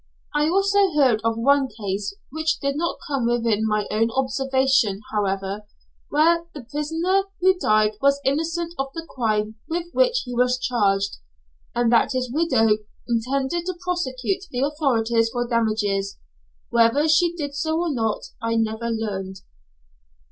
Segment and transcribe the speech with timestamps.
[0.33, 5.67] I also heard of one case, which did not come within my own observation, however,
[6.09, 11.17] where the prisoner who died was innocent of the crime with which he was charged,
[11.75, 12.77] and that his widow
[13.07, 16.17] intended to prosecute the authorities for damages.
[16.71, 19.41] Whether she did so or not I never learned.